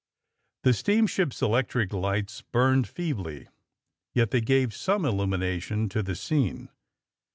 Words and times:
The 0.63 0.73
steamship's 0.73 1.43
electric 1.43 1.93
lights 1.93 2.41
burned 2.41 2.87
feebly, 2.87 3.49
yet 4.15 4.31
they 4.31 4.41
gave 4.41 4.73
some 4.75 5.05
illumination 5.05 5.89
to 5.89 6.01
the 6.01 6.15
scene. 6.15 6.69